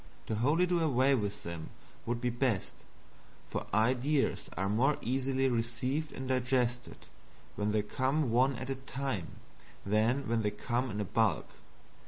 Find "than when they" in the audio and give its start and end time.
9.85-10.49